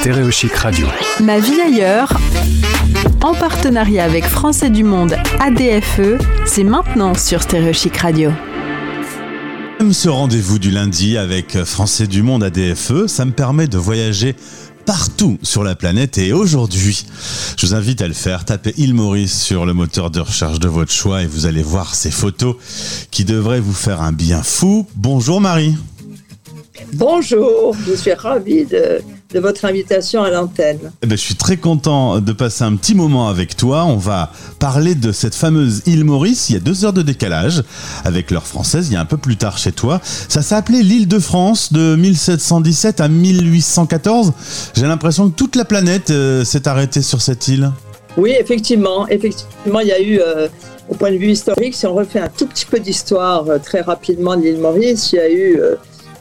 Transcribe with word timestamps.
Stéréochic 0.00 0.54
Radio. 0.54 0.86
Ma 1.22 1.40
vie 1.40 1.60
ailleurs, 1.60 2.10
en 3.22 3.34
partenariat 3.34 4.02
avec 4.02 4.24
Français 4.24 4.70
du 4.70 4.82
Monde 4.82 5.14
ADFE, 5.40 6.18
c'est 6.46 6.64
maintenant 6.64 7.12
sur 7.12 7.42
Stéréochic 7.42 7.98
Radio. 7.98 8.32
Ce 9.92 10.08
rendez-vous 10.08 10.58
du 10.58 10.70
lundi 10.70 11.18
avec 11.18 11.64
Français 11.64 12.06
du 12.06 12.22
Monde 12.22 12.42
ADFE, 12.44 13.08
ça 13.08 13.26
me 13.26 13.32
permet 13.32 13.68
de 13.68 13.76
voyager 13.76 14.34
partout 14.86 15.36
sur 15.42 15.64
la 15.64 15.74
planète 15.74 16.16
et 16.16 16.32
aujourd'hui, 16.32 17.04
je 17.58 17.66
vous 17.66 17.74
invite 17.74 18.00
à 18.00 18.08
le 18.08 18.14
faire. 18.14 18.46
Tapez 18.46 18.72
Île 18.78 18.94
Maurice 18.94 19.38
sur 19.38 19.66
le 19.66 19.74
moteur 19.74 20.10
de 20.10 20.20
recherche 20.20 20.60
de 20.60 20.68
votre 20.68 20.92
choix 20.92 21.22
et 21.22 21.26
vous 21.26 21.44
allez 21.44 21.62
voir 21.62 21.94
ces 21.94 22.10
photos 22.10 22.56
qui 23.10 23.26
devraient 23.26 23.60
vous 23.60 23.74
faire 23.74 24.00
un 24.00 24.12
bien 24.12 24.42
fou. 24.42 24.86
Bonjour 24.96 25.42
Marie. 25.42 25.76
Bonjour, 26.94 27.76
je 27.86 27.94
suis 27.94 28.14
ravie 28.14 28.64
de, 28.64 29.02
votre 29.38 29.64
invitation 29.64 30.22
à 30.22 30.30
l'antenne. 30.30 30.90
Eh 31.02 31.06
ben, 31.06 31.16
je 31.16 31.22
suis 31.22 31.36
très 31.36 31.56
content 31.56 32.20
de 32.20 32.32
passer 32.32 32.64
un 32.64 32.74
petit 32.74 32.94
moment 32.94 33.28
avec 33.28 33.56
toi. 33.56 33.84
On 33.84 33.96
va 33.96 34.32
parler 34.58 34.94
de 34.94 35.12
cette 35.12 35.34
fameuse 35.34 35.82
île 35.86 36.04
Maurice. 36.04 36.50
Il 36.50 36.54
y 36.54 36.56
a 36.56 36.60
deux 36.60 36.84
heures 36.84 36.92
de 36.92 37.02
décalage 37.02 37.62
avec 38.04 38.30
l'heure 38.30 38.46
française. 38.46 38.88
Il 38.88 38.94
y 38.94 38.96
a 38.96 39.00
un 39.00 39.04
peu 39.04 39.16
plus 39.16 39.36
tard 39.36 39.58
chez 39.58 39.72
toi. 39.72 40.00
Ça 40.02 40.42
s'appelait 40.42 40.82
l'île 40.82 41.06
de 41.06 41.18
France 41.18 41.72
de 41.72 41.94
1717 41.94 43.00
à 43.00 43.08
1814. 43.08 44.32
J'ai 44.74 44.86
l'impression 44.86 45.30
que 45.30 45.36
toute 45.36 45.54
la 45.54 45.64
planète 45.64 46.10
euh, 46.10 46.44
s'est 46.44 46.66
arrêtée 46.66 47.02
sur 47.02 47.20
cette 47.20 47.46
île. 47.48 47.70
Oui, 48.16 48.34
effectivement. 48.38 49.06
Effectivement, 49.08 49.80
il 49.80 49.88
y 49.88 49.92
a 49.92 50.00
eu, 50.00 50.20
euh, 50.20 50.48
au 50.88 50.94
point 50.94 51.12
de 51.12 51.16
vue 51.16 51.30
historique, 51.30 51.74
si 51.74 51.86
on 51.86 51.94
refait 51.94 52.20
un 52.20 52.28
tout 52.28 52.46
petit 52.46 52.66
peu 52.66 52.80
d'histoire 52.80 53.48
euh, 53.48 53.58
très 53.58 53.82
rapidement 53.82 54.36
de 54.36 54.42
l'île 54.42 54.58
Maurice, 54.58 55.12
il 55.12 55.16
y 55.16 55.20
a 55.20 55.30
eu 55.30 55.60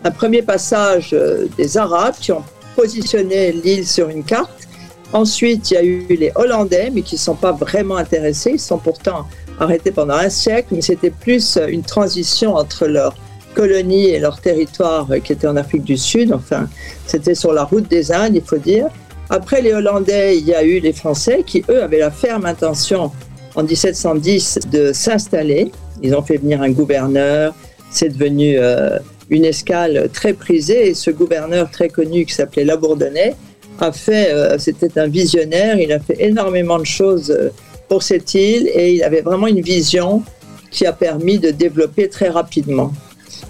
un 0.04 0.12
premier 0.12 0.42
passage 0.42 1.16
des 1.58 1.78
Arabes 1.78 2.16
qui 2.20 2.32
ont 2.32 2.44
positionné 2.76 3.52
l'île 3.52 3.88
sur 3.88 4.10
une 4.10 4.24
carte. 4.24 4.68
Ensuite, 5.12 5.72
il 5.72 5.74
y 5.74 5.78
a 5.78 5.84
eu 5.84 6.06
les 6.10 6.32
Hollandais, 6.36 6.92
mais 6.94 7.02
qui 7.02 7.16
ne 7.16 7.20
sont 7.20 7.36
pas 7.36 7.52
vraiment 7.52 7.98
intéressés. 7.98 8.52
Ils 8.54 8.60
sont 8.60 8.78
pourtant 8.78 9.26
arrêtés 9.60 9.92
pendant 9.92 10.14
un 10.14 10.30
siècle, 10.30 10.70
mais 10.72 10.82
c'était 10.82 11.10
plus 11.10 11.58
une 11.68 11.84
transition 11.84 12.56
entre 12.56 12.86
leur 12.86 13.16
colonie 13.56 14.06
et 14.06 14.20
leur 14.20 14.40
territoire 14.40 15.08
euh, 15.12 15.20
qui 15.20 15.34
était 15.34 15.48
en 15.48 15.58
Afrique 15.58 15.84
du 15.84 15.98
Sud. 15.98 16.32
Enfin, 16.34 16.70
c'était 17.06 17.36
sur 17.36 17.54
la 17.54 17.64
route 17.64 17.90
des 17.90 18.12
Indes, 18.12 18.36
il 18.36 18.44
faut 18.44 18.58
dire. 18.58 18.88
Après 19.30 19.62
les 19.62 19.74
Hollandais, 19.74 20.38
il 20.38 20.46
y 20.46 20.54
a 20.54 20.64
eu 20.64 20.80
les 20.80 20.94
Français 20.94 21.44
qui, 21.46 21.64
eux, 21.70 21.84
avaient 21.84 22.00
la 22.00 22.12
ferme 22.12 22.46
intention 22.46 23.12
en 23.56 23.64
1710 23.64 24.60
de 24.72 24.94
s'installer. 24.94 25.72
Ils 26.02 26.16
ont 26.16 26.22
fait 26.22 26.38
venir 26.38 26.62
un 26.62 26.72
gouverneur. 26.72 27.54
C'est 27.92 28.10
devenu 28.10 28.58
euh, 28.58 28.98
une 29.30 29.46
escale 29.46 30.10
très 30.14 30.34
prisée. 30.34 30.90
Et 30.90 30.94
ce 30.94 31.12
gouverneur 31.12 31.70
très 31.72 31.90
connu 31.90 32.26
qui 32.26 32.34
s'appelait 32.34 32.66
Labourdonnais 32.66 33.36
a 33.80 33.92
fait, 33.92 34.32
euh, 34.32 34.58
c'était 34.58 35.00
un 35.00 35.08
visionnaire, 35.08 35.80
il 35.80 35.92
a 35.92 36.00
fait 36.00 36.18
énormément 36.20 36.80
de 36.80 36.86
choses 36.86 37.32
euh, 37.32 37.50
pour 37.88 38.04
cette 38.04 38.34
île 38.34 38.70
et 38.74 38.94
il 38.94 39.04
avait 39.04 39.22
vraiment 39.22 39.48
une 39.48 39.62
vision 39.62 40.24
qui 40.70 40.86
a 40.86 40.94
permis 40.94 41.40
de 41.40 41.52
développer 41.52 42.10
très 42.10 42.30
rapidement. 42.30 42.92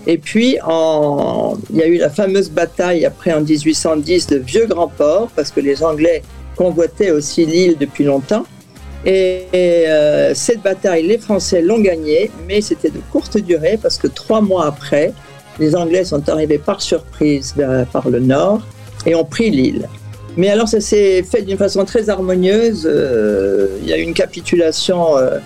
Et 0.08 0.18
puis, 0.18 0.58
il 1.70 1.76
y 1.76 1.82
a 1.82 1.88
eu 1.88 1.98
la 1.98 2.10
fameuse 2.10 2.50
bataille 2.50 3.06
après 3.06 3.34
en 3.34 3.42
1810 3.42 4.28
de 4.28 4.38
Vieux 4.38 4.66
Grand 4.66 4.88
Port, 4.88 5.30
parce 5.36 5.52
que 5.52 5.60
les 5.60 5.84
Anglais 5.84 6.24
convoitaient 6.56 7.12
aussi 7.12 7.46
l'île 7.46 7.78
depuis 7.78 8.04
longtemps. 8.04 8.46
Et, 9.06 9.44
euh, 9.54 10.34
cette 10.34 10.62
bataille, 10.62 11.06
les 11.08 11.18
Français 11.18 11.62
l'ont 11.62 11.80
gagnée, 11.80 12.32
mais 12.48 12.62
c'était 12.62 12.90
de 12.90 13.00
courte 13.12 13.38
durée, 13.38 13.78
parce 13.82 13.98
que 13.98 14.08
trois 14.08 14.42
mois 14.42 14.66
après, 14.66 15.14
les 15.60 15.76
Anglais 15.76 16.04
sont 16.06 16.28
arrivés 16.30 16.58
par 16.58 16.82
surprise 16.82 17.54
par 17.92 18.10
le 18.10 18.20
nord 18.20 18.62
et 19.06 19.16
ont 19.16 19.26
pris 19.26 19.50
l'île. 19.50 19.88
Mais 20.38 20.50
alors 20.50 20.68
ça 20.68 20.80
s'est 20.80 21.24
fait 21.24 21.42
d'une 21.42 21.58
façon 21.58 21.84
très 21.86 22.10
harmonieuse. 22.10 22.88
Euh, 22.90 23.78
il 23.82 23.90
y 23.90 23.94
a 23.94 23.98
eu 23.98 24.04
une 24.04 24.14
capitulation 24.14 25.18
euh, 25.18 25.38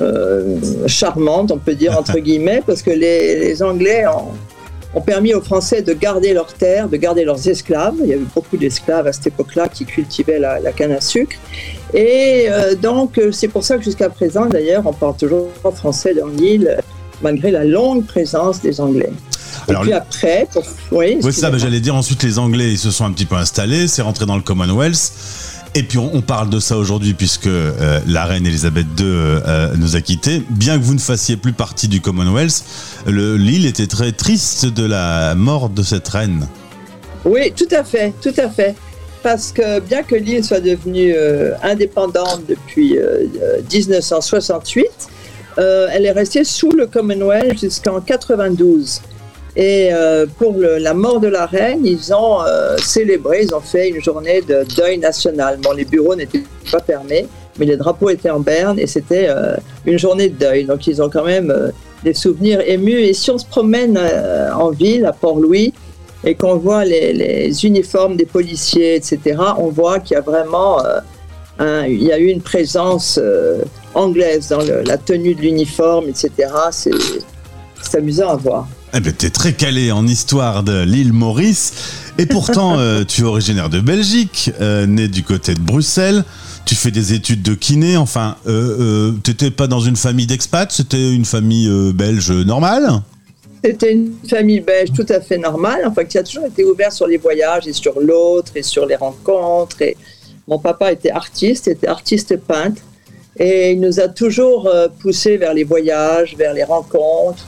euh, 0.00 0.56
charmante, 0.86 1.52
on 1.52 1.58
peut 1.58 1.74
dire 1.74 1.96
entre 1.96 2.18
guillemets, 2.26 2.62
parce 2.66 2.82
que 2.82 2.90
les, 2.90 3.62
Anglais 3.62 4.04
ont, 4.94 5.00
permis 5.00 5.34
aux 5.34 5.40
Français 5.40 5.82
de 5.82 5.92
garder 5.92 6.32
leurs 6.32 6.52
terres, 6.52 6.88
de 6.88 6.96
garder 6.96 7.24
leurs 7.24 7.48
esclaves. 7.48 7.94
Il 8.00 8.08
y 8.08 8.12
a 8.12 8.16
eu 8.16 8.26
beaucoup 8.34 8.56
d'esclaves 8.56 9.06
à 9.06 9.12
cette 9.12 9.28
époque-là 9.28 9.68
qui 9.68 9.84
cultivaient 9.84 10.38
la, 10.38 10.72
canne 10.72 10.92
à 10.92 11.00
sucre. 11.00 11.36
Et 11.92 12.48
donc 12.80 13.20
c'est 13.32 13.48
pour 13.48 13.64
ça 13.64 13.76
que 13.76 13.84
jusqu'à 13.84 14.08
présent, 14.08 14.46
d'ailleurs, 14.46 14.84
on 14.86 14.92
parle 14.92 15.16
toujours 15.16 15.48
français 15.74 16.14
dans 16.14 16.28
l'île, 16.28 16.78
malgré 17.22 17.50
la 17.50 17.64
longue 17.64 18.04
présence 18.06 18.60
des 18.62 18.80
Anglais. 18.80 19.10
Et 19.68 19.74
puis 19.74 19.92
après, 19.92 20.48
oui, 20.92 21.18
ça, 21.32 21.50
bah, 21.50 21.58
j'allais 21.58 21.80
dire 21.80 21.94
ensuite 21.94 22.22
les 22.22 22.38
Anglais 22.38 22.72
ils 22.72 22.78
se 22.78 22.90
sont 22.90 23.04
un 23.04 23.12
petit 23.12 23.24
peu 23.24 23.36
installés, 23.36 23.88
c'est 23.88 24.02
rentré 24.02 24.26
dans 24.26 24.36
le 24.36 24.42
Commonwealth. 24.42 25.12
Et 25.76 25.82
puis 25.82 25.98
on, 25.98 26.20
parle 26.20 26.50
de 26.50 26.60
ça 26.60 26.76
aujourd'hui 26.76 27.14
puisque 27.14 27.48
euh, 27.48 28.00
la 28.06 28.26
reine 28.26 28.46
Elisabeth 28.46 28.86
II 28.96 29.06
euh, 29.06 29.74
nous 29.76 29.96
a 29.96 30.00
quittés. 30.00 30.40
Bien 30.48 30.78
que 30.78 30.84
vous 30.84 30.94
ne 30.94 31.00
fassiez 31.00 31.36
plus 31.36 31.52
partie 31.52 31.88
du 31.88 32.00
Commonwealth, 32.00 32.62
l'île 33.08 33.66
était 33.66 33.88
très 33.88 34.12
triste 34.12 34.66
de 34.66 34.86
la 34.86 35.34
mort 35.34 35.70
de 35.70 35.82
cette 35.82 36.06
reine. 36.06 36.46
Oui, 37.24 37.52
tout 37.56 37.66
à 37.74 37.82
fait, 37.82 38.12
tout 38.22 38.34
à 38.36 38.48
fait. 38.48 38.76
Parce 39.24 39.50
que 39.50 39.80
bien 39.80 40.04
que 40.04 40.14
l'île 40.14 40.44
soit 40.44 40.60
devenue 40.60 41.12
euh, 41.16 41.54
indépendante 41.64 42.42
depuis 42.48 42.96
1968, 43.72 44.86
elle 45.56 46.06
est 46.06 46.12
restée 46.12 46.44
sous 46.44 46.70
le 46.70 46.86
Commonwealth 46.86 47.58
jusqu'en 47.58 48.00
92. 48.00 49.00
Et 49.56 49.90
euh, 49.92 50.26
pour 50.38 50.56
la 50.58 50.94
mort 50.94 51.20
de 51.20 51.28
la 51.28 51.46
reine, 51.46 51.80
ils 51.84 52.12
ont 52.12 52.42
euh, 52.42 52.76
célébré, 52.78 53.42
ils 53.44 53.54
ont 53.54 53.60
fait 53.60 53.88
une 53.88 54.02
journée 54.02 54.40
de 54.40 54.64
deuil 54.76 54.98
national. 54.98 55.58
Bon, 55.62 55.72
les 55.72 55.84
bureaux 55.84 56.16
n'étaient 56.16 56.42
pas 56.72 56.80
fermés, 56.80 57.26
mais 57.58 57.66
les 57.66 57.76
drapeaux 57.76 58.10
étaient 58.10 58.30
en 58.30 58.40
berne 58.40 58.80
et 58.80 58.88
c'était 58.88 59.26
euh, 59.28 59.54
une 59.86 59.98
journée 59.98 60.28
de 60.28 60.36
deuil. 60.36 60.64
Donc 60.64 60.88
ils 60.88 61.00
ont 61.00 61.08
quand 61.08 61.24
même 61.24 61.72
des 62.02 62.14
souvenirs 62.14 62.60
émus. 62.66 63.00
Et 63.00 63.14
si 63.14 63.30
on 63.30 63.38
se 63.38 63.46
promène 63.46 63.98
en 64.56 64.70
ville, 64.70 65.06
à 65.06 65.12
Port-Louis, 65.12 65.72
et 66.24 66.34
qu'on 66.34 66.56
voit 66.56 66.84
les, 66.84 67.64
uniformes 67.64 68.16
des 68.16 68.26
policiers, 68.26 68.96
etc., 68.96 69.36
on 69.58 69.68
voit 69.68 70.00
qu'il 70.00 70.14
y 70.14 70.18
a 70.18 70.22
vraiment 70.22 70.78
il 71.60 72.02
y 72.02 72.10
a 72.10 72.18
eu 72.18 72.26
une 72.26 72.42
présence 72.42 73.20
anglaise 73.94 74.48
dans 74.48 74.62
la 74.84 74.98
tenue 74.98 75.36
de 75.36 75.42
l'uniforme, 75.42 76.08
etc. 76.08 76.30
C'est 76.70 77.98
amusant 77.98 78.30
à 78.30 78.36
voir. 78.36 78.66
Eh 78.96 79.00
ben, 79.00 79.12
t'es 79.12 79.30
très 79.30 79.52
calé 79.54 79.90
en 79.90 80.06
histoire 80.06 80.62
de 80.62 80.84
l'île 80.84 81.12
Maurice. 81.12 81.72
Et 82.16 82.26
pourtant, 82.26 82.74
euh, 82.78 83.02
tu 83.02 83.22
es 83.22 83.24
originaire 83.24 83.68
de 83.68 83.80
Belgique, 83.80 84.52
euh, 84.60 84.86
né 84.86 85.08
du 85.08 85.24
côté 85.24 85.54
de 85.54 85.60
Bruxelles. 85.60 86.22
Tu 86.64 86.76
fais 86.76 86.92
des 86.92 87.12
études 87.12 87.42
de 87.42 87.54
kiné. 87.54 87.96
Enfin, 87.96 88.36
euh, 88.46 89.10
t'étais 89.24 89.50
pas 89.50 89.66
dans 89.66 89.80
une 89.80 89.96
famille 89.96 90.26
d'expats, 90.26 90.70
c'était 90.70 91.12
une 91.12 91.24
famille 91.24 91.68
belge 91.92 92.30
normale? 92.30 93.02
C'était 93.64 93.94
une 93.94 94.12
famille 94.28 94.60
belge 94.60 94.92
tout 94.94 95.06
à 95.08 95.20
fait 95.20 95.38
normale, 95.38 95.80
enfin 95.86 96.04
qui 96.04 96.16
a 96.16 96.22
toujours 96.22 96.46
été 96.46 96.64
ouvert 96.64 96.92
sur 96.92 97.08
les 97.08 97.16
voyages 97.16 97.66
et 97.66 97.72
sur 97.72 97.98
l'autre 97.98 98.52
et 98.54 98.62
sur 98.62 98.86
les 98.86 98.96
rencontres. 98.96 99.82
Et 99.82 99.96
mon 100.46 100.60
papa 100.60 100.92
était 100.92 101.10
artiste, 101.10 101.66
était 101.66 101.88
artiste 101.88 102.36
peintre. 102.36 102.80
Et 103.36 103.72
il 103.72 103.80
nous 103.80 103.98
a 103.98 104.06
toujours 104.06 104.70
poussés 105.00 105.36
vers 105.36 105.52
les 105.52 105.64
voyages, 105.64 106.36
vers 106.36 106.54
les 106.54 106.62
rencontres. 106.62 107.44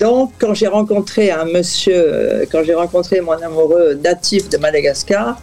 Donc, 0.00 0.32
quand 0.38 0.54
j'ai 0.54 0.66
rencontré 0.66 1.30
un 1.30 1.44
monsieur, 1.44 1.94
euh, 1.94 2.44
quand 2.50 2.64
j'ai 2.64 2.74
rencontré 2.74 3.20
mon 3.20 3.32
amoureux 3.32 4.00
natif 4.02 4.48
de 4.48 4.56
Madagascar, 4.56 5.38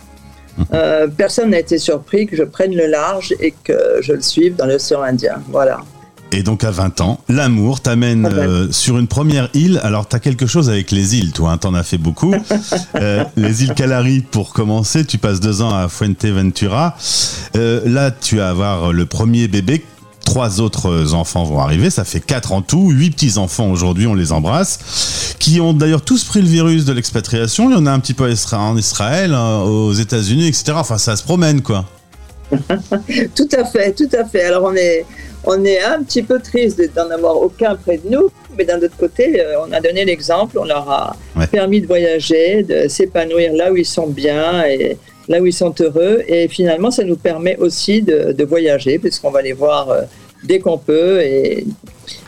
mhm. 0.57 0.65
euh, 0.73 1.07
personne 1.07 1.51
n'a 1.51 1.59
été 1.59 1.77
surpris 1.77 2.25
que 2.25 2.35
je 2.35 2.43
prenne 2.43 2.75
le 2.75 2.87
large 2.87 3.35
et 3.39 3.53
que 3.63 3.99
je 4.01 4.13
le 4.13 4.21
suive 4.21 4.55
dans 4.55 4.65
l'océan 4.65 5.03
Indien. 5.03 5.43
Voilà. 5.49 5.81
Et 6.33 6.43
donc 6.43 6.63
à 6.63 6.71
20 6.71 6.99
ans, 7.01 7.21
l'amour 7.29 7.79
t'amène 7.81 8.25
euh, 8.25 8.67
sur 8.71 8.97
une 8.97 9.07
première 9.07 9.49
île. 9.53 9.79
Alors 9.83 10.09
tu 10.09 10.15
as 10.15 10.19
quelque 10.19 10.45
chose 10.45 10.69
avec 10.69 10.91
les 10.91 11.15
îles, 11.15 11.31
toi, 11.31 11.51
hein, 11.51 11.57
t'en 11.57 11.73
as 11.73 11.83
fait 11.83 11.99
beaucoup. 11.99 12.33
les 13.37 13.63
îles 13.63 13.73
Calari 13.75 14.21
pour 14.21 14.53
commencer, 14.53 15.05
tu 15.05 15.19
passes 15.19 15.39
deux 15.39 15.61
ans 15.61 15.73
à 15.73 15.87
Fuenteventura. 15.87 16.97
là, 17.53 18.11
tu 18.11 18.37
vas 18.37 18.49
avoir 18.49 18.91
le 18.91 19.05
premier 19.05 19.47
bébé 19.47 19.85
trois 20.27 20.59
autres 20.59 21.13
enfants 21.13 21.45
vont 21.45 21.59
arriver, 21.59 21.89
ça 21.89 22.03
fait 22.03 22.19
quatre 22.19 22.51
en 22.51 22.61
tout, 22.61 22.89
huit 22.89 23.11
petits 23.11 23.37
enfants 23.37 23.71
aujourd'hui, 23.71 24.07
on 24.07 24.13
les 24.13 24.33
embrasse, 24.33 25.35
qui 25.39 25.61
ont 25.61 25.71
d'ailleurs 25.71 26.01
tous 26.01 26.25
pris 26.25 26.41
le 26.41 26.49
virus 26.49 26.83
de 26.83 26.91
l'expatriation. 26.91 27.69
Il 27.69 27.73
y 27.73 27.77
en 27.77 27.85
a 27.85 27.91
un 27.91 27.99
petit 28.01 28.13
peu 28.13 28.29
en 28.51 28.77
Israël, 28.77 29.33
hein, 29.33 29.61
aux 29.61 29.93
États-Unis, 29.93 30.47
etc. 30.47 30.73
Enfin, 30.75 30.97
ça 30.97 31.15
se 31.15 31.23
promène, 31.23 31.61
quoi. 31.61 31.85
tout 32.51 33.49
à 33.53 33.63
fait, 33.63 33.93
tout 33.93 34.09
à 34.11 34.25
fait. 34.25 34.43
Alors 34.43 34.63
on 34.65 34.75
est, 34.75 35.05
on 35.45 35.63
est 35.63 35.81
un 35.81 36.03
petit 36.03 36.23
peu 36.23 36.39
triste 36.41 36.81
d'en 36.93 37.09
avoir 37.09 37.37
aucun 37.37 37.75
près 37.75 37.97
de 37.97 38.09
nous, 38.09 38.29
mais 38.57 38.65
d'un 38.65 38.79
autre 38.79 38.97
côté, 38.97 39.39
euh, 39.39 39.61
on 39.65 39.71
a 39.71 39.79
donné 39.79 40.03
l'exemple, 40.03 40.59
on 40.59 40.65
leur 40.65 40.89
a 40.89 41.15
permis 41.51 41.79
de 41.79 41.87
voyager, 41.87 42.63
de 42.63 42.89
s'épanouir 42.89 43.53
là 43.53 43.71
où 43.71 43.77
ils 43.77 43.85
sont 43.85 44.07
bien 44.07 44.65
et 44.65 44.97
là 45.27 45.41
où 45.41 45.45
ils 45.45 45.53
sont 45.53 45.73
heureux. 45.79 46.23
Et 46.27 46.47
finalement, 46.47 46.91
ça 46.91 47.03
nous 47.03 47.15
permet 47.15 47.57
aussi 47.57 48.01
de, 48.01 48.43
voyager, 48.43 48.99
puisqu'on 48.99 49.31
va 49.31 49.41
les 49.41 49.53
voir 49.53 49.89
euh, 49.89 50.01
dès 50.43 50.59
qu'on 50.59 50.77
peut. 50.77 51.21
Et, 51.21 51.65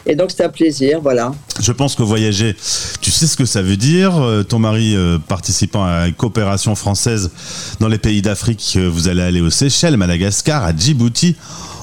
et 0.05 0.15
donc 0.15 0.31
c'est 0.31 0.43
un 0.43 0.49
plaisir, 0.49 0.99
voilà. 1.01 1.31
Je 1.61 1.71
pense 1.71 1.95
que 1.95 2.03
voyager, 2.03 2.55
tu 3.01 3.11
sais 3.11 3.27
ce 3.27 3.37
que 3.37 3.45
ça 3.45 3.61
veut 3.61 3.77
dire. 3.77 4.17
Euh, 4.21 4.43
ton 4.43 4.59
mari 4.59 4.97
participant 5.27 5.85
à 5.85 6.07
une 6.07 6.13
coopération 6.13 6.75
française 6.75 7.31
dans 7.79 7.87
les 7.87 7.97
pays 7.97 8.21
d'Afrique, 8.21 8.77
vous 8.77 9.07
allez 9.07 9.21
aller 9.21 9.41
aux 9.41 9.49
Seychelles, 9.49 9.97
Madagascar, 9.97 10.63
à 10.63 10.75
Djibouti, 10.75 11.35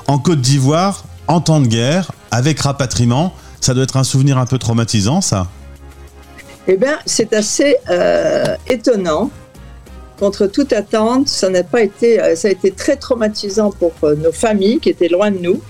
en 0.06 0.18
Côte 0.18 0.40
d'Ivoire, 0.40 1.04
en 1.28 1.40
temps 1.40 1.60
de 1.60 1.66
guerre, 1.66 2.12
avec 2.30 2.60
rapatriement. 2.60 3.32
Ça 3.60 3.74
doit 3.74 3.84
être 3.84 3.96
un 3.96 4.04
souvenir 4.04 4.38
un 4.38 4.46
peu 4.46 4.58
traumatisant, 4.58 5.20
ça 5.20 5.48
Eh 6.68 6.76
bien, 6.76 6.98
c'est 7.06 7.32
assez 7.32 7.76
étonnant 8.68 9.30
contre 10.18 10.46
toute 10.46 10.72
attente, 10.72 11.28
ça 11.28 11.48
n'a 11.48 11.62
pas 11.62 11.82
été, 11.82 12.20
euh, 12.20 12.34
ça 12.36 12.48
a 12.48 12.50
été 12.50 12.70
très 12.70 12.96
traumatisant 12.96 13.70
pour 13.70 13.92
euh, 14.02 14.14
nos 14.14 14.32
familles 14.32 14.78
qui 14.78 14.88
étaient 14.88 15.08
loin 15.08 15.30
de 15.30 15.38
nous. 15.38 15.60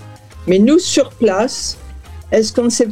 Mais 0.47 0.59
nous, 0.59 0.79
sur 0.79 1.11
place, 1.11 1.77
est-ce 2.31 2.53
qu'on 2.53 2.71
s'est, 2.71 2.89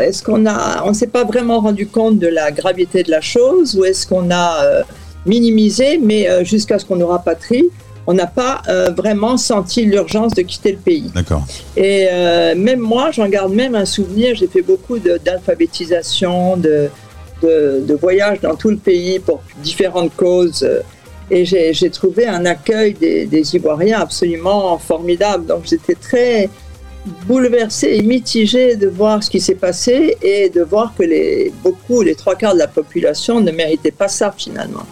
est-ce 0.00 0.22
qu'on 0.22 0.46
a, 0.46 0.82
on 0.84 0.94
s'est 0.94 1.08
pas 1.08 1.24
vraiment 1.24 1.60
rendu 1.60 1.86
compte 1.86 2.18
de 2.18 2.28
la 2.28 2.50
gravité 2.50 3.02
de 3.02 3.10
la 3.10 3.20
chose 3.20 3.76
ou 3.76 3.84
est-ce 3.84 4.06
qu'on 4.06 4.30
a 4.30 4.64
euh, 4.64 4.82
minimisé, 5.26 5.98
mais 5.98 6.44
jusqu'à 6.44 6.78
ce 6.78 6.84
qu'on 6.84 6.96
nous 6.96 7.06
rapatrie, 7.06 7.64
on 8.06 8.12
n'a 8.12 8.26
pas 8.26 8.60
vraiment 8.94 9.38
senti 9.38 9.86
l'urgence 9.86 10.34
de 10.34 10.42
quitter 10.42 10.72
le 10.72 10.78
pays. 10.78 11.10
D'accord. 11.14 11.46
Et 11.78 12.06
même 12.54 12.80
moi, 12.80 13.10
j'en 13.10 13.26
garde 13.26 13.54
même 13.54 13.74
un 13.74 13.86
souvenir. 13.86 14.34
J'ai 14.34 14.48
fait 14.48 14.60
beaucoup 14.60 14.98
d'alphabétisation, 14.98 16.58
de, 16.58 16.90
de, 17.42 17.94
voyages 17.94 18.40
dans 18.40 18.54
tout 18.54 18.70
le 18.70 18.76
pays 18.76 19.18
pour 19.18 19.42
différentes 19.58 20.14
causes. 20.16 20.66
Et 21.30 21.44
j'ai 21.44 21.90
trouvé 21.90 22.26
un 22.26 22.44
accueil 22.44 22.92
des, 22.94 23.26
des, 23.26 23.56
Ivoiriens 23.56 24.00
absolument 24.00 24.78
formidable. 24.78 25.46
Donc 25.46 25.62
j'étais 25.64 25.94
très 25.94 26.50
bouleversée 27.26 27.94
et 27.94 28.02
mitigée 28.02 28.76
de 28.76 28.88
voir 28.88 29.22
ce 29.22 29.30
qui 29.30 29.40
s'est 29.40 29.54
passé 29.54 30.16
et 30.22 30.48
de 30.48 30.62
voir 30.62 30.94
que 30.96 31.02
les, 31.02 31.52
beaucoup, 31.62 32.02
les 32.02 32.14
trois 32.14 32.34
quarts 32.34 32.54
de 32.54 32.58
la 32.58 32.68
population 32.68 33.40
ne 33.40 33.50
méritaient 33.50 33.90
pas 33.90 34.08
ça 34.08 34.34
finalement. 34.36 34.86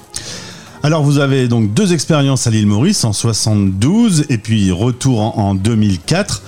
Alors 0.84 1.04
vous 1.04 1.18
avez 1.18 1.46
donc 1.46 1.72
deux 1.72 1.92
expériences 1.92 2.48
à 2.48 2.50
l'île 2.50 2.66
Maurice 2.66 3.04
en 3.04 3.12
72 3.12 4.24
et 4.30 4.38
puis 4.38 4.72
retour 4.72 5.38
en, 5.38 5.54
2004. 5.54 6.42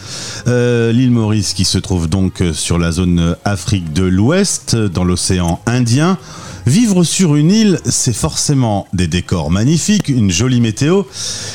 Euh, 0.48 0.90
l'île 0.90 1.12
Maurice 1.12 1.54
qui 1.54 1.64
se 1.64 1.78
trouve 1.78 2.08
donc 2.08 2.42
sur 2.52 2.76
la 2.76 2.90
zone 2.90 3.36
Afrique 3.44 3.92
de 3.92 4.02
l'Ouest 4.02 4.74
dans 4.74 5.04
l'océan 5.04 5.60
Indien. 5.66 6.18
Vivre 6.66 7.04
sur 7.04 7.36
une 7.36 7.52
île, 7.52 7.78
c'est 7.84 8.14
forcément 8.14 8.88
des 8.92 9.06
décors 9.06 9.52
magnifiques, 9.52 10.08
une 10.08 10.32
jolie 10.32 10.60
météo. 10.60 11.02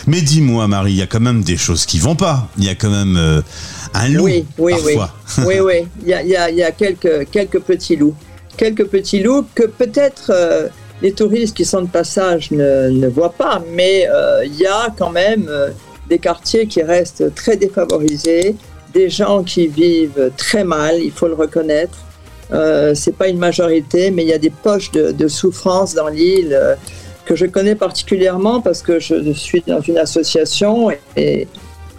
Mais 0.07 0.21
dis-moi, 0.21 0.69
Marie, 0.69 0.93
il 0.93 0.97
y 0.97 1.01
a 1.01 1.07
quand 1.07 1.19
même 1.19 1.43
des 1.43 1.57
choses 1.57 1.85
qui 1.85 1.99
vont 1.99 2.15
pas. 2.15 2.47
Il 2.57 2.63
y 2.63 2.69
a 2.69 2.75
quand 2.75 2.91
même 2.91 3.17
euh, 3.17 3.41
un 3.93 4.07
loup. 4.07 4.23
Oui, 4.23 4.45
oui, 4.57 4.71
parfois. 4.71 5.13
oui. 5.39 5.43
oui, 5.47 5.59
oui. 5.59 5.87
Il 6.03 6.09
y 6.09 6.13
a, 6.13 6.49
il 6.49 6.55
y 6.55 6.63
a, 6.63 6.71
quelques, 6.71 7.29
quelques 7.29 7.59
petits 7.59 7.97
loups. 7.97 8.15
Quelques 8.55 8.85
petits 8.85 9.21
loups 9.21 9.45
que 9.53 9.63
peut-être 9.63 10.31
euh, 10.33 10.69
les 11.01 11.11
touristes 11.11 11.55
qui 11.55 11.65
sont 11.65 11.81
de 11.81 11.87
passage 11.87 12.51
ne, 12.51 13.07
voient 13.07 13.33
pas. 13.33 13.61
Mais 13.71 14.07
euh, 14.09 14.45
il 14.45 14.55
y 14.55 14.65
a 14.65 14.93
quand 14.97 15.11
même 15.11 15.49
des 16.09 16.19
quartiers 16.19 16.67
qui 16.67 16.81
restent 16.81 17.33
très 17.35 17.55
défavorisés, 17.55 18.55
des 18.93 19.09
gens 19.09 19.43
qui 19.43 19.67
vivent 19.67 20.31
très 20.35 20.63
mal, 20.63 20.99
il 21.01 21.11
faut 21.11 21.27
le 21.27 21.35
reconnaître. 21.35 21.97
Euh, 22.51 22.95
c'est 22.95 23.15
pas 23.15 23.27
une 23.27 23.37
majorité, 23.37 24.09
mais 24.11 24.23
il 24.23 24.29
y 24.29 24.33
a 24.33 24.39
des 24.39 24.49
poches 24.49 24.91
de, 24.91 25.27
souffrance 25.27 25.93
dans 25.93 26.07
l'île 26.07 26.53
euh, 26.53 26.75
que 27.25 27.35
je 27.35 27.45
connais 27.45 27.75
particulièrement 27.75 28.59
parce 28.59 28.81
que 28.81 28.99
je 28.99 29.31
suis 29.33 29.63
dans 29.67 29.81
une 29.81 29.99
association 29.99 30.89
et, 31.15 31.47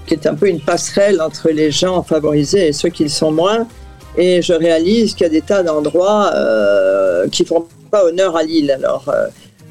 qui 0.07 0.15
est 0.15 0.27
un 0.27 0.35
peu 0.35 0.49
une 0.49 0.61
passerelle 0.61 1.23
entre 1.23 1.51
les 1.51 1.71
gens 1.71 2.03
favorisés 2.03 2.69
et 2.69 2.73
ceux 2.73 2.89
qui 2.89 3.05
le 3.05 3.11
sont 3.11 3.31
moins. 3.31 3.69
Et 4.17 4.43
je 4.43 4.53
réalise 4.53 5.15
qu'il 5.15 5.25
y 5.25 5.31
a 5.31 5.33
des 5.33 5.41
tas 5.41 5.63
d'endroits 5.63 6.33
euh, 6.35 7.29
qui 7.29 7.45
font 7.45 7.67
pas 7.91 8.05
honneur 8.05 8.37
à 8.37 8.43
l'île. 8.43 8.71
Alors, 8.71 9.09
euh, 9.09 9.27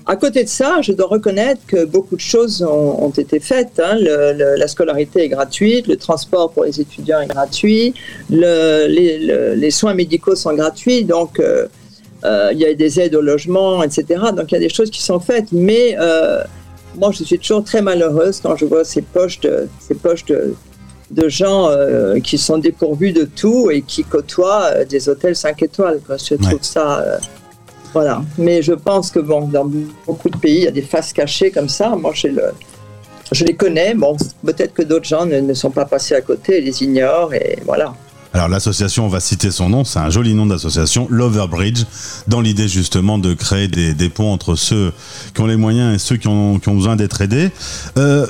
à 0.06 0.16
côté 0.16 0.44
de 0.44 0.50
ça, 0.50 0.82
je 0.82 0.92
dois 0.92 1.08
reconnaître 1.08 1.62
que 1.68 1.86
beaucoup 1.86 2.16
de 2.16 2.22
choses 2.22 2.64
ont, 2.64 3.12
été 3.12 3.40
faites. 3.40 3.80
Hein. 3.80 3.96
la 4.00 4.68
scolarité 4.68 5.24
est 5.24 5.30
gratuite, 5.30 5.88
le 5.88 5.98
transport 5.98 6.52
pour 6.52 6.64
les 6.64 6.82
étudiants 6.82 7.22
est 7.22 7.28
gratuit, 7.28 7.94
les, 8.30 9.72
soins 9.72 9.94
médicaux 9.94 10.36
sont 10.36 10.54
gratuits, 10.54 11.04
donc 11.04 11.40
euh, 11.40 11.68
euh, 12.26 12.50
il 12.54 12.60
y 12.60 12.66
a 12.66 12.74
des 12.74 13.00
aides 13.00 13.14
au 13.14 13.22
logement, 13.22 13.84
etc. 13.84 14.04
Donc 14.36 14.52
il 14.52 14.56
y 14.56 14.58
a 14.58 14.62
des 14.62 14.74
choses 14.74 14.90
qui 14.90 15.04
sont 15.04 15.20
faites, 15.20 15.52
mais 15.52 15.96
moi 16.96 17.12
je 17.12 17.24
suis 17.24 17.38
toujours 17.38 17.64
très 17.64 17.84
malheureuse 17.84 18.40
quand 18.42 18.56
je 18.56 18.66
vois 18.66 18.84
ces 18.84 19.04
poches 19.04 19.40
de, 19.42 19.68
ces 19.80 19.94
poches 19.94 20.26
de, 20.26 20.56
gens 21.30 21.70
qui 22.24 22.40
sont 22.40 22.58
dépourvus 22.58 23.12
de 23.12 23.26
tout 23.26 23.70
et 23.70 23.84
qui 23.84 24.04
côtoient 24.04 24.86
des 24.86 25.08
hôtels 25.08 25.36
5 25.36 25.62
étoiles. 25.62 26.00
Je 26.10 26.34
trouve 26.34 26.64
ça 26.64 27.20
voilà. 27.94 28.22
Mais 28.38 28.62
je 28.62 28.74
pense 28.74 29.12
que 29.12 29.20
bon, 29.20 29.48
dans 29.48 29.70
beaucoup 30.06 30.30
de 30.30 30.38
pays, 30.38 30.58
il 30.58 30.64
y 30.64 30.68
a 30.68 30.72
des 30.72 30.82
faces 30.82 31.14
cachées 31.14 31.52
comme 31.52 31.70
ça. 31.70 31.96
Moi, 31.96 32.14
le, 32.24 32.52
je 33.32 33.46
les 33.46 33.56
connais. 33.56 33.94
Bon, 33.94 34.16
peut-être 34.46 34.74
que 34.74 34.82
d'autres 34.82 35.08
gens 35.08 35.26
ne, 35.26 35.54
sont 35.54 35.72
pas 35.72 35.86
passés 35.86 36.16
à 36.16 36.22
côté, 36.22 36.62
les 36.62 36.84
ignorent 36.84 37.34
et 37.34 37.60
voilà. 37.66 37.94
Alors 38.32 38.48
l'association, 38.48 39.06
on 39.06 39.10
va 39.10 39.20
citer 39.20 39.50
son 39.50 39.70
nom, 39.70 39.84
c'est 39.84 39.98
un 39.98 40.12
joli 40.12 40.36
nom 40.36 40.46
d'association, 40.46 41.08
l'Overbridge, 41.10 41.86
dans 42.28 42.42
l'idée 42.42 42.68
justement 42.68 43.18
de 43.18 43.34
créer 43.34 43.68
des, 43.68 44.10
ponts 44.10 44.32
entre 44.32 44.54
ceux 44.54 44.94
qui 45.34 45.42
ont 45.42 45.48
les 45.48 45.56
moyens 45.56 45.96
et 45.96 45.98
ceux 45.98 46.16
qui 46.16 46.28
ont, 46.28 46.60
qui 46.60 46.70
ont 46.70 46.76
besoin 46.76 46.96
d'être 46.96 47.22
aidés. 47.22 47.50
Euh, 47.98 48.28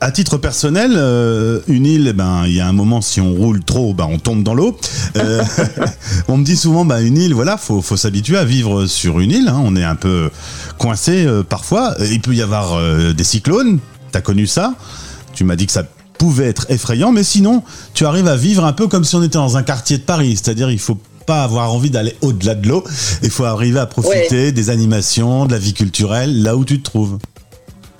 à 0.00 0.10
titre 0.10 0.38
personnel, 0.38 0.92
euh, 0.96 1.60
une 1.68 1.84
île, 1.84 2.06
eh 2.08 2.12
ben, 2.14 2.44
il 2.46 2.54
y 2.54 2.60
a 2.60 2.66
un 2.66 2.72
moment, 2.72 3.02
si 3.02 3.20
on 3.20 3.34
roule 3.34 3.62
trop, 3.62 3.92
ben, 3.92 4.08
on 4.10 4.18
tombe 4.18 4.42
dans 4.42 4.54
l'eau. 4.54 4.78
Euh, 5.16 5.42
on 6.28 6.38
me 6.38 6.44
dit 6.44 6.56
souvent, 6.56 6.86
ben, 6.86 7.04
une 7.04 7.18
île, 7.18 7.34
voilà, 7.34 7.58
faut, 7.58 7.82
faut 7.82 7.98
s'habituer 7.98 8.38
à 8.38 8.44
vivre 8.44 8.86
sur 8.86 9.20
une 9.20 9.30
île. 9.30 9.48
Hein. 9.48 9.60
On 9.62 9.76
est 9.76 9.84
un 9.84 9.96
peu 9.96 10.30
coincé 10.78 11.26
euh, 11.26 11.42
parfois. 11.42 11.94
Il 12.10 12.22
peut 12.22 12.34
y 12.34 12.40
avoir 12.40 12.80
des 13.14 13.24
cyclones. 13.24 13.78
T'as 14.10 14.22
connu 14.22 14.46
ça 14.46 14.74
Tu 15.34 15.44
m'as 15.44 15.56
dit 15.56 15.66
que 15.66 15.72
ça 15.72 15.84
pouvait 16.16 16.46
être 16.46 16.70
effrayant, 16.70 17.12
mais 17.12 17.22
sinon, 17.22 17.62
tu 17.92 18.06
arrives 18.06 18.28
à 18.28 18.36
vivre 18.36 18.64
un 18.64 18.72
peu 18.72 18.88
comme 18.88 19.04
si 19.04 19.16
on 19.16 19.22
était 19.22 19.38
dans 19.38 19.58
un 19.58 19.62
quartier 19.62 19.98
de 19.98 20.02
Paris. 20.02 20.36
C'est-à-dire, 20.36 20.70
il 20.70 20.78
faut 20.78 20.98
pas 21.26 21.44
avoir 21.44 21.74
envie 21.74 21.90
d'aller 21.90 22.16
au-delà 22.22 22.54
de 22.54 22.66
l'eau. 22.66 22.84
Il 23.22 23.30
faut 23.30 23.44
arriver 23.44 23.78
à 23.78 23.86
profiter 23.86 24.50
des 24.50 24.70
animations, 24.70 25.44
de 25.44 25.52
la 25.52 25.58
vie 25.58 25.74
culturelle, 25.74 26.42
là 26.42 26.56
où 26.56 26.64
tu 26.64 26.80
te 26.80 26.84
trouves. 26.84 27.18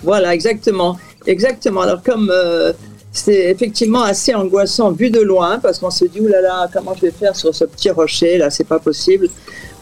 Voilà, 0.03 0.35
exactement. 0.35 0.99
Exactement. 1.27 1.83
Alors 1.83 2.03
comme 2.03 2.31
euh, 2.33 2.73
c'est 3.13 3.51
effectivement 3.51 4.03
assez 4.03 4.35
angoissant 4.35 4.93
vu 4.93 5.11
de 5.11 5.21
loin 5.21 5.59
parce 5.59 5.79
qu'on 5.79 5.91
se 5.91 6.05
dit 6.05 6.21
oulala 6.21 6.69
comment 6.73 6.95
je 6.95 7.03
vais 7.03 7.11
faire 7.11 7.37
sur 7.37 7.55
ce 7.55 7.65
petit 7.65 7.91
rocher 7.91 8.39
là 8.39 8.51
c'est 8.51 8.65
pas 8.65 8.79
possible. 8.79 9.29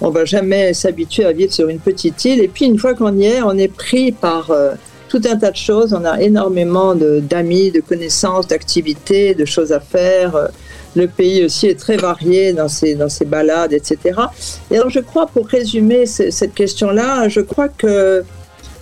On 0.00 0.11
va 0.11 0.25
jamais 0.25 0.75
s'habituer 0.75 1.25
à 1.25 1.32
vivre 1.32 1.52
sur 1.52 1.69
une 1.69 1.81
petite 1.81 2.25
île 2.25 2.40
et 2.40 2.49
puis 2.49 2.67
une 2.67 2.79
fois 2.79 2.94
qu'on 2.94 3.17
y 3.17 3.26
est 3.26 3.43
on 3.43 3.56
est 3.56 3.73
pris 3.73 4.12
par 4.12 4.50
euh, 4.50 4.75
tout 5.08 5.23
un 5.31 5.37
tas 5.37 5.50
de 5.50 5.56
choses. 5.56 5.94
On 5.94 6.05
a 6.05 6.20
énormément 6.20 6.94
d'amis, 6.94 7.71
de, 7.71 7.80
connaissances, 7.80 8.47
d'activités, 8.47 9.35
de 9.35 9.45
choses 9.45 9.73
à 9.73 9.80
faire. 9.80 10.49
Le 10.97 11.07
pays 11.07 11.45
aussi 11.45 11.66
est 11.66 11.78
très 11.78 11.97
varié 11.97 12.52
dans 12.52 12.68
ses, 12.68 12.95
dans 12.95 13.09
ses 13.09 13.25
balades, 13.25 13.73
etc. 13.73 14.21
Et 14.71 14.76
alors 14.76 14.90
je 14.90 15.00
crois, 15.00 15.26
pour 15.26 15.47
résumer 15.47 16.07
cette 16.07 16.54
question-là, 16.54 17.28
je 17.28 17.40
crois 17.40 17.68
que 17.68 18.25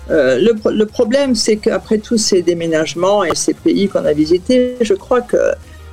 euh, 0.09 0.39
le, 0.39 0.85
problème, 0.85 1.35
c'est 1.35 1.57
qu'après 1.57 1.97
tous 1.97 2.17
ces 2.17 2.41
déménagements 2.41 3.23
et 3.23 3.35
ces 3.35 3.53
pays 3.53 3.87
qu'on 3.87 4.05
a 4.05 4.13
visités, 4.13 4.75
je 4.79 4.93
crois 4.93 5.21
que 5.21 5.37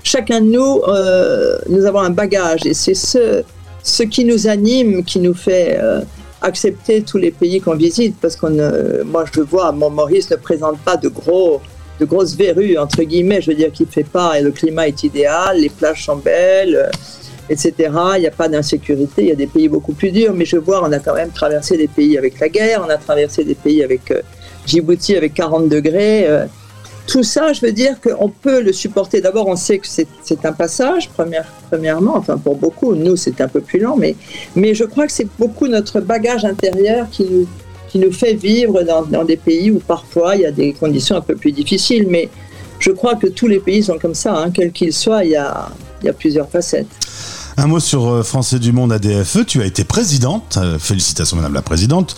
chacun 0.02 0.40
de 0.40 0.46
nous, 0.46 0.82
euh, 0.86 1.58
nous 1.68 1.84
avons 1.84 2.00
un 2.00 2.10
bagage 2.10 2.64
et 2.64 2.74
c'est 2.74 2.94
ce, 2.94 3.42
ce 3.82 4.02
qui 4.02 4.24
nous 4.24 4.46
anime, 4.46 5.04
qui 5.04 5.18
nous 5.18 5.34
fait 5.34 5.78
euh, 5.80 6.00
accepter 6.42 7.02
tous 7.02 7.18
les 7.18 7.30
pays 7.30 7.60
qu'on 7.60 7.74
visite. 7.74 8.16
Parce 8.20 8.36
que 8.36 9.02
moi, 9.02 9.24
je 9.32 9.40
vois, 9.40 9.72
mon 9.72 9.90
Maurice 9.90 10.30
ne 10.30 10.36
présente 10.36 10.78
pas 10.80 10.96
de 10.96 11.08
gros 11.08 11.60
de 12.00 12.04
grosses 12.04 12.34
verrues, 12.34 12.76
entre 12.76 13.04
guillemets, 13.04 13.40
je 13.40 13.50
veux 13.50 13.56
dire 13.56 13.70
qu'il 13.70 13.86
fait 13.86 14.02
pas, 14.02 14.36
et 14.38 14.42
le 14.42 14.50
climat 14.50 14.88
est 14.88 15.04
idéal, 15.04 15.60
les 15.60 15.68
plages 15.68 16.04
sont 16.06 16.16
belles, 16.16 16.90
etc. 17.48 17.72
Il 18.16 18.20
n'y 18.20 18.26
a 18.26 18.30
pas 18.30 18.48
d'insécurité, 18.48 19.22
il 19.22 19.28
y 19.28 19.32
a 19.32 19.36
des 19.36 19.46
pays 19.46 19.68
beaucoup 19.68 19.92
plus 19.92 20.10
durs, 20.10 20.32
mais 20.34 20.44
je 20.44 20.56
vois, 20.56 20.82
on 20.82 20.92
a 20.92 20.98
quand 20.98 21.14
même 21.14 21.30
traversé 21.30 21.76
des 21.76 21.88
pays 21.88 22.16
avec 22.16 22.40
la 22.40 22.48
guerre, 22.48 22.82
on 22.86 22.90
a 22.90 22.96
traversé 22.96 23.44
des 23.44 23.54
pays 23.54 23.82
avec 23.82 24.10
euh, 24.10 24.22
Djibouti 24.66 25.16
avec 25.16 25.34
40 25.34 25.68
degrés. 25.68 26.26
Euh. 26.26 26.46
tout 27.06 27.22
ça, 27.22 27.52
je 27.52 27.60
veux 27.60 27.72
dire 27.72 28.00
qu'on 28.00 28.28
peut 28.28 28.62
le 28.62 28.72
supporter. 28.72 29.20
D'abord, 29.20 29.46
on 29.46 29.56
sait 29.56 29.78
que 29.78 29.86
c'est 29.86 30.46
un 30.46 30.52
passage, 30.52 31.10
première, 31.10 31.46
premièrement, 31.70 32.16
enfin 32.16 32.38
pour 32.38 32.56
beaucoup, 32.56 32.94
nous 32.94 33.16
c'est 33.16 33.40
un 33.40 33.48
peu 33.48 33.60
plus 33.60 33.78
lent, 33.78 33.96
mais, 33.96 34.16
mais 34.56 34.74
je 34.74 34.84
crois 34.84 35.06
que 35.06 35.12
c'est 35.12 35.28
beaucoup 35.38 35.68
notre 35.68 36.00
bagage 36.00 36.44
intérieur 36.44 37.08
qui 37.10 37.24
nous, 37.24 37.46
qui 37.88 37.98
nous 37.98 38.12
fait 38.12 38.34
vivre 38.34 38.82
dans, 38.82 39.02
dans 39.02 39.24
des 39.24 39.36
pays 39.36 39.70
où 39.70 39.78
parfois 39.78 40.34
il 40.34 40.42
y 40.42 40.46
a 40.46 40.50
des 40.50 40.72
conditions 40.72 41.16
un 41.16 41.20
peu 41.20 41.36
plus 41.36 41.52
difficiles. 41.52 42.06
Mais 42.08 42.28
je 42.78 42.90
crois 42.90 43.14
que 43.14 43.26
tous 43.26 43.46
les 43.46 43.60
pays 43.60 43.82
sont 43.82 43.98
comme 43.98 44.14
ça, 44.14 44.34
hein, 44.34 44.50
quels 44.50 44.72
qu'ils 44.72 44.92
soient, 44.92 45.24
il 45.24 45.30
y 45.30 45.36
a, 45.36 45.68
il 46.04 46.06
y 46.06 46.10
a 46.10 46.12
plusieurs 46.12 46.48
facettes. 46.48 46.86
Un 47.56 47.68
mot 47.68 47.80
sur 47.80 48.08
euh, 48.08 48.22
Français 48.22 48.58
du 48.58 48.72
Monde 48.72 48.92
ADFE. 48.92 49.46
Tu 49.46 49.62
as 49.62 49.66
été 49.66 49.84
présidente. 49.84 50.58
Euh, 50.60 50.78
félicitations, 50.78 51.36
Madame 51.36 51.54
la 51.54 51.62
Présidente. 51.62 52.16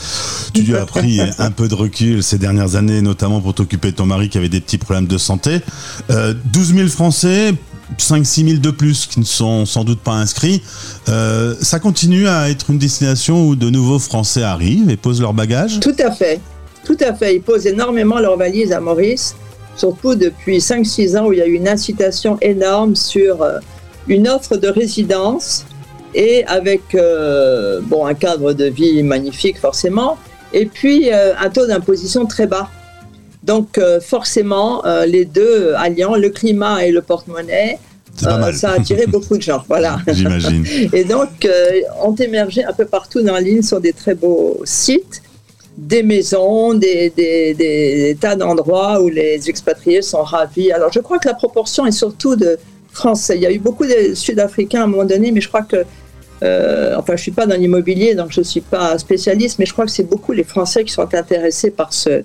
Tu 0.55 0.77
as 0.77 0.87
pris 0.87 1.21
un 1.39 1.51
peu 1.51 1.69
de 1.69 1.75
recul 1.75 2.23
ces 2.23 2.39
dernières 2.39 2.75
années, 2.75 3.03
notamment 3.03 3.41
pour 3.41 3.53
t'occuper 3.53 3.91
de 3.91 3.97
ton 3.97 4.07
mari 4.07 4.31
qui 4.31 4.39
avait 4.39 4.49
des 4.49 4.61
petits 4.61 4.79
problèmes 4.79 5.07
de 5.07 5.19
santé. 5.19 5.61
12 6.09 6.17
euh, 6.17 6.35
000 6.75 6.89
Français, 6.89 7.55
5-6 7.99 8.49
000 8.49 8.61
de 8.61 8.71
plus 8.71 9.07
qui 9.07 9.21
ne 9.21 9.25
sont 9.25 9.67
sans 9.67 9.85
doute 9.85 10.01
pas 10.01 10.15
inscrits. 10.15 10.63
Euh, 11.09 11.55
ça 11.61 11.79
continue 11.79 12.29
à 12.29 12.51
être 12.51 12.71
une 12.71 12.79
destination 12.79 13.47
où 13.47 13.57
de 13.57 13.71
nouveaux 13.71 13.99
Français 13.99 14.43
arrivent 14.43 14.91
et 14.91 14.97
posent 14.97 15.21
leurs 15.21 15.35
bagages 15.35 15.81
Tout 15.81 15.97
à 15.99 16.11
fait. 16.11 16.41
Tout 16.85 16.97
à 17.01 17.15
fait. 17.15 17.37
Ils 17.37 17.43
posent 17.43 17.67
énormément 17.67 18.19
leurs 18.19 18.37
valises 18.37 18.73
à 18.73 18.81
Maurice, 18.81 19.35
surtout 19.77 20.15
depuis 20.15 20.59
5-6 20.59 21.19
ans 21.19 21.27
où 21.27 21.33
il 21.33 21.39
y 21.39 21.43
a 21.43 21.47
eu 21.47 21.55
une 21.55 21.69
incitation 21.69 22.39
énorme 22.41 22.97
sur 22.97 23.43
euh, 23.43 23.59
une 24.09 24.29
offre 24.29 24.57
de 24.57 24.69
résidence 24.69 25.65
et 26.15 26.45
avec 26.47 26.95
euh, 26.95 27.81
bon, 27.83 28.07
un 28.07 28.15
cadre 28.15 28.53
de 28.53 28.65
vie 28.65 29.03
magnifique 29.03 29.59
forcément, 29.59 30.17
et 30.53 30.67
puis 30.67 31.13
euh, 31.13 31.35
un 31.39 31.51
taux 31.51 31.67
d'imposition 31.67 32.27
très 32.27 32.47
bas. 32.47 32.69
Donc 33.43 33.79
forcément, 34.01 34.83
les 35.07 35.25
deux 35.25 35.73
alliant 35.77 36.17
le 36.17 36.31
climat 36.31 36.85
et 36.85 36.91
le 36.91 37.01
porte-monnaie, 37.01 37.79
ça 38.17 38.41
a 38.71 38.73
attiré 38.73 39.07
beaucoup 39.15 39.37
de 39.37 39.43
gens. 39.43 39.63
Voilà. 39.69 40.01
J'imagine. 40.09 40.67
Et 40.93 41.05
donc, 41.05 41.49
ont 42.03 42.15
émergé 42.17 42.65
un 42.65 42.73
peu 42.73 42.87
partout 42.87 43.23
dans 43.23 43.37
l'île 43.37 43.63
sur 43.63 43.81
des 43.81 43.93
très 43.93 44.17
beaux 44.17 44.61
sites 44.65 45.23
des 45.77 46.03
maisons, 46.03 46.75
des, 46.75 47.11
des, 47.11 48.17
tas 48.21 48.37
d'endroits 48.37 49.03
où 49.03 49.09
les 49.09 49.49
expatriés 49.49 50.03
sont 50.03 50.23
ravis. 50.23 50.73
Alors 50.73 50.91
je 50.93 51.01
crois 51.01 51.19
que 51.19 51.29
la 51.29 51.35
proportion 51.35 51.87
est 51.87 51.93
surtout 51.93 52.37
de 52.37 52.59
Français. 52.97 53.37
Il 53.37 53.43
y 53.43 53.47
a 53.47 53.53
eu 53.53 53.59
beaucoup 53.59 53.85
de 53.85 54.15
Sud-Africains 54.15 54.81
à 54.81 54.85
un 54.85 54.87
moment 54.87 55.05
donné, 55.05 55.31
mais 55.31 55.41
je 55.41 55.49
crois 55.49 55.63
que, 55.63 55.85
euh, 56.43 56.95
enfin 56.99 57.13
je 57.17 57.21
ne 57.21 57.27
suis 57.27 57.31
pas 57.31 57.47
dans 57.47 57.57
l'immobilier, 57.57 58.15
donc 58.15 58.33
je 58.33 58.41
ne 58.41 58.45
suis 58.45 58.63
pas 58.63 58.99
spécialiste, 58.99 59.59
mais 59.59 59.67
je 59.67 59.73
crois 59.73 59.85
que 59.85 59.91
c'est 59.91 60.09
beaucoup 60.15 60.33
les 60.33 60.45
Français 60.45 60.83
qui 60.85 60.93
sont 60.93 61.15
intéressés 61.15 61.71
par, 61.71 61.93
ce, 61.93 62.23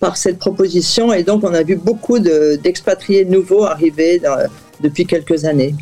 par 0.00 0.16
cette 0.16 0.38
proposition. 0.38 1.12
Et 1.12 1.22
donc 1.22 1.44
on 1.44 1.54
a 1.54 1.62
vu 1.62 1.76
beaucoup 1.76 2.18
d'expatriés 2.18 3.24
nouveaux 3.24 3.64
arriver 3.64 4.20
depuis 4.80 5.06
quelques 5.06 5.44
années. 5.44 5.74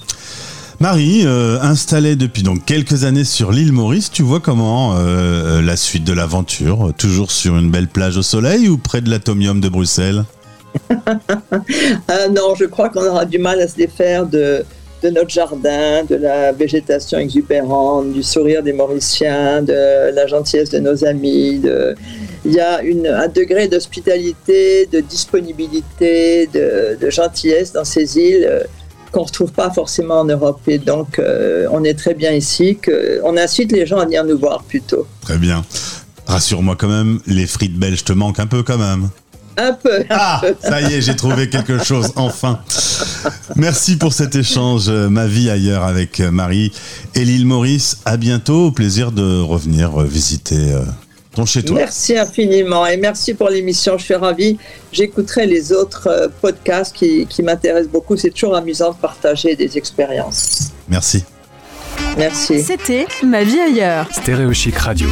Marie, 0.80 1.22
euh, 1.24 1.60
installée 1.60 2.16
depuis 2.16 2.42
donc 2.42 2.64
quelques 2.64 3.04
années 3.04 3.24
sur 3.24 3.52
l'île 3.52 3.72
Maurice, 3.72 4.10
tu 4.10 4.22
vois 4.22 4.40
comment 4.40 4.96
euh, 4.96 5.62
la 5.62 5.76
suite 5.76 6.02
de 6.02 6.12
l'aventure? 6.12 6.92
Toujours 6.98 7.30
sur 7.30 7.56
une 7.56 7.70
belle 7.70 7.86
plage 7.86 8.16
au 8.16 8.22
soleil 8.22 8.68
ou 8.68 8.78
près 8.78 9.00
de 9.00 9.08
l'atomium 9.08 9.60
de 9.60 9.68
Bruxelles? 9.68 10.24
ah 12.08 12.28
Non, 12.28 12.54
je 12.54 12.64
crois 12.64 12.88
qu'on 12.88 13.06
aura 13.06 13.24
du 13.24 13.38
mal 13.38 13.60
à 13.60 13.68
se 13.68 13.76
défaire 13.76 14.26
de, 14.26 14.64
notre 15.04 15.30
jardin, 15.30 16.04
de 16.04 16.14
la 16.16 16.52
végétation 16.52 17.18
exubérante, 17.18 18.12
du 18.12 18.22
sourire 18.22 18.62
des 18.62 18.72
Mauriciens, 18.72 19.62
de 19.62 20.14
la 20.14 20.26
gentillesse 20.26 20.70
de 20.70 20.78
nos 20.78 21.04
amis. 21.04 21.60
Il 22.44 22.52
y 22.52 22.60
a 22.60 22.78
un 22.78 23.28
degré 23.28 23.68
d'hospitalité, 23.68 24.86
de 24.92 25.00
disponibilité, 25.00 26.48
de, 26.52 26.96
de, 27.00 27.10
gentillesse 27.10 27.72
dans 27.72 27.84
ces 27.84 28.16
îles 28.18 28.66
qu'on 29.12 29.20
ne 29.20 29.26
retrouve 29.26 29.52
pas 29.52 29.70
forcément 29.70 30.20
en 30.20 30.24
Europe. 30.24 30.60
Et 30.66 30.78
donc, 30.78 31.18
euh, 31.18 31.68
on 31.70 31.84
est 31.84 31.94
très 31.94 32.14
bien 32.14 32.32
ici. 32.32 32.78
Que, 32.80 33.20
on 33.22 33.36
incite 33.36 33.70
les 33.70 33.86
gens 33.86 33.98
à 33.98 34.04
venir 34.04 34.24
nous 34.24 34.38
voir 34.38 34.64
plutôt. 34.64 35.06
Très 35.20 35.38
bien. 35.38 35.62
Rassure-moi 36.26 36.76
quand 36.76 36.88
même, 36.88 37.20
les 37.26 37.46
frites 37.46 37.78
belges 37.78 38.04
te 38.04 38.12
manquent 38.12 38.40
un 38.40 38.46
peu 38.46 38.62
quand 38.62 38.78
même. 38.78 39.10
Un 39.56 39.72
peu. 39.72 40.04
ah, 40.10 40.40
ça 40.62 40.80
y 40.80 40.94
est, 40.94 41.00
j'ai 41.02 41.16
trouvé 41.16 41.48
quelque 41.48 41.82
chose, 41.82 42.12
enfin. 42.16 42.60
Merci 43.56 43.96
pour 43.96 44.12
cet 44.12 44.34
échange, 44.34 44.88
euh, 44.88 45.08
ma 45.08 45.26
vie 45.26 45.50
ailleurs 45.50 45.84
avec 45.84 46.20
euh, 46.20 46.30
Marie 46.30 46.72
et 47.14 47.24
l'île 47.24 47.46
Maurice. 47.46 47.98
À 48.04 48.16
bientôt, 48.16 48.66
au 48.66 48.70
plaisir 48.72 49.12
de 49.12 49.40
revenir 49.40 50.00
visiter 50.00 50.74
chez 51.46 51.62
toi. 51.62 51.76
Merci 51.76 52.16
infiniment 52.16 52.86
et 52.86 52.96
merci 52.96 53.34
pour 53.34 53.48
l'émission. 53.48 53.98
Je 53.98 54.04
suis 54.04 54.14
ravie. 54.14 54.58
J'écouterai 54.92 55.46
les 55.46 55.72
autres 55.72 56.08
euh, 56.08 56.28
podcasts 56.40 56.94
qui, 56.94 57.26
qui 57.26 57.42
m'intéressent 57.42 57.90
beaucoup. 57.90 58.16
C'est 58.16 58.30
toujours 58.30 58.56
amusant 58.56 58.92
de 58.92 58.96
partager 58.96 59.56
des 59.56 59.76
expériences. 59.78 60.70
Merci. 60.88 61.24
Merci. 62.16 62.62
C'était 62.62 63.06
Ma 63.24 63.44
vie 63.44 63.60
ailleurs. 63.60 64.06
Stéréochic 64.12 64.76
Radio. 64.76 65.08